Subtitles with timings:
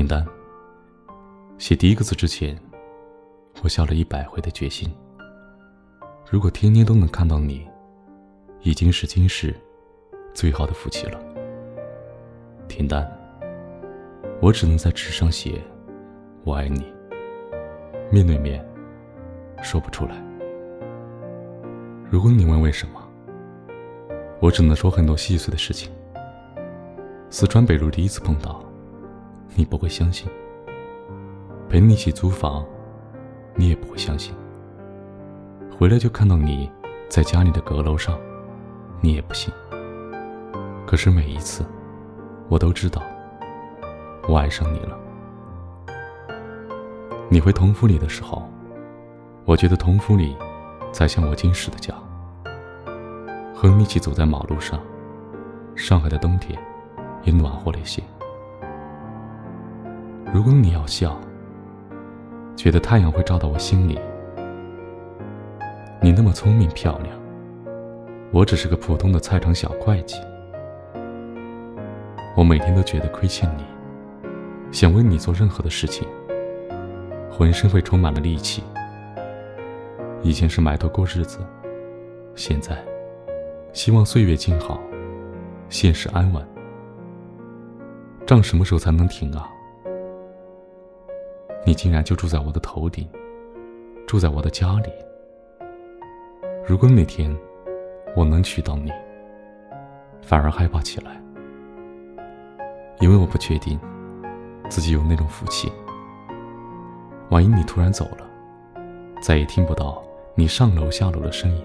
[0.00, 0.26] 田丹。
[1.58, 2.58] 写第一个字之前，
[3.62, 4.90] 我下了一百回的决心。
[6.30, 7.68] 如果天天都能看到你，
[8.62, 9.54] 已经是今世
[10.32, 11.20] 最好的福气了。
[12.66, 13.06] 田丹，
[14.40, 15.60] 我只能在纸上写
[16.44, 16.82] “我爱你”，
[18.10, 18.66] 面对面
[19.62, 20.16] 说不出来。
[22.08, 23.06] 如果你问为什么，
[24.40, 25.92] 我只能说很多细碎的事情。
[27.28, 28.64] 四川北路第一次碰到，
[29.54, 30.30] 你不会相信。
[31.68, 32.64] 陪你一起租房，
[33.54, 34.34] 你也不会相信。
[35.78, 36.70] 回来就看到你
[37.08, 38.18] 在家里的阁楼上，
[39.00, 39.52] 你也不信。
[40.86, 41.64] 可是每一次，
[42.48, 43.00] 我都知道，
[44.28, 44.98] 我爱上你了。
[47.28, 48.42] 你回同福里的时候，
[49.44, 50.36] 我觉得同福里
[50.90, 51.94] 才像我今世的家。
[53.54, 54.80] 和你一起走在马路上，
[55.76, 56.58] 上海的冬天
[57.22, 58.02] 也暖和了一些。
[60.32, 61.18] 如果你要笑。
[62.56, 63.98] 觉得太阳会照到我心里。
[66.02, 67.18] 你那么聪明漂亮，
[68.30, 70.16] 我只是个普通的菜场小会计。
[72.36, 73.64] 我每天都觉得亏欠你，
[74.70, 76.06] 想为你做任何的事情，
[77.30, 78.62] 浑身会充满了力气。
[80.22, 81.38] 以前是埋头过日子，
[82.34, 82.76] 现在
[83.72, 84.78] 希望岁月静好，
[85.70, 86.46] 现实安稳。
[88.26, 89.48] 账什么时候才能停啊？
[91.64, 93.08] 你竟然就住在我的头顶，
[94.06, 94.90] 住在我的家里。
[96.66, 97.36] 如果那天
[98.16, 98.90] 我能娶到你，
[100.22, 101.20] 反而害怕起来，
[103.00, 103.78] 因为我不确定
[104.68, 105.70] 自己有那种福气。
[107.30, 108.26] 万一你突然走了，
[109.22, 110.02] 再也听不到
[110.34, 111.62] 你上楼下楼的声音，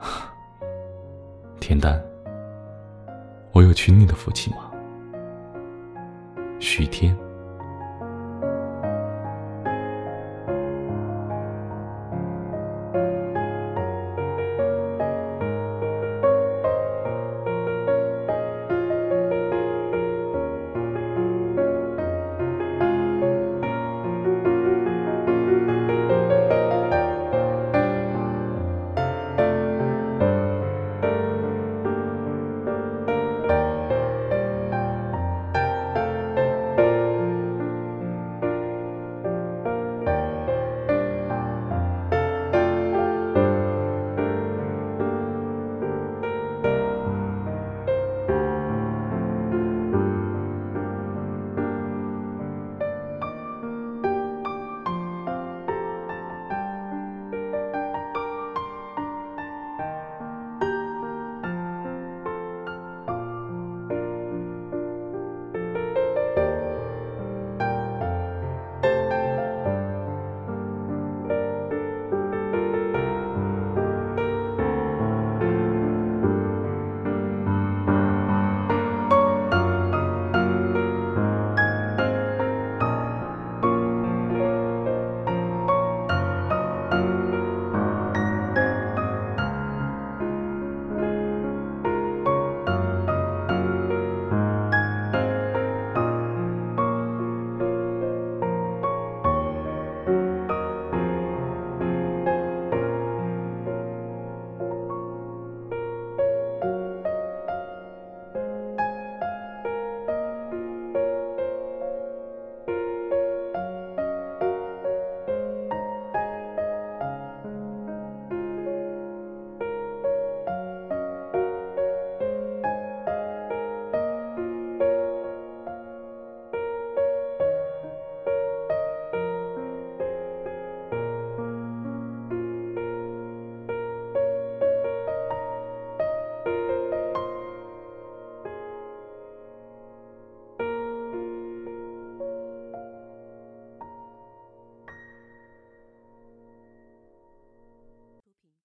[1.60, 2.00] 田丹，
[3.52, 4.65] 我有娶你的福气吗？
[6.76, 7.25] 许天。